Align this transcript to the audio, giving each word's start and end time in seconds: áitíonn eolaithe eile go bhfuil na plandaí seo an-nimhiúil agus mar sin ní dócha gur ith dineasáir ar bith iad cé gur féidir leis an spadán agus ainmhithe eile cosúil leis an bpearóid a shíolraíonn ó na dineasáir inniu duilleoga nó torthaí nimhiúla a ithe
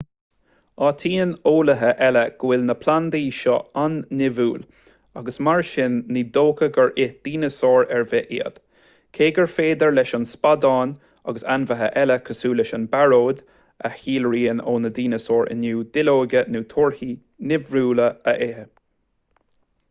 áitíonn 0.85 1.33
eolaithe 1.49 1.89
eile 2.05 2.21
go 2.43 2.47
bhfuil 2.51 2.61
na 2.69 2.75
plandaí 2.85 3.27
seo 3.39 3.57
an-nimhiúil 3.81 4.63
agus 5.21 5.37
mar 5.47 5.61
sin 5.71 5.99
ní 6.15 6.23
dócha 6.37 6.69
gur 6.79 6.89
ith 7.05 7.13
dineasáir 7.27 7.85
ar 7.99 8.07
bith 8.15 8.33
iad 8.39 8.57
cé 9.19 9.27
gur 9.39 9.51
féidir 9.57 9.93
leis 9.99 10.15
an 10.21 10.25
spadán 10.31 10.95
agus 11.33 11.47
ainmhithe 11.59 11.91
eile 12.07 12.17
cosúil 12.31 12.59
leis 12.63 12.73
an 12.81 12.89
bpearóid 12.97 13.45
a 13.87 13.93
shíolraíonn 14.01 14.65
ó 14.73 14.77
na 14.87 14.95
dineasáir 15.01 15.55
inniu 15.57 15.87
duilleoga 15.99 16.43
nó 16.57 16.67
torthaí 16.75 17.13
nimhiúla 17.53 18.13
a 18.33 18.37
ithe 18.51 18.67